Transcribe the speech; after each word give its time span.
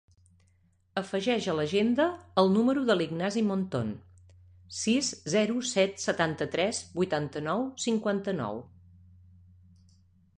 Afegeix 0.99 1.47
a 1.51 1.53
l'agenda 1.57 2.05
el 2.43 2.47
número 2.53 2.85
de 2.87 2.95
l'Ignasi 2.95 3.43
Monton: 3.49 3.91
sis, 4.77 5.11
zero, 5.35 5.59
set, 5.73 6.01
setanta-tres, 6.05 6.81
vuitanta-nou, 7.01 7.63
cinquanta-nou. 7.85 8.59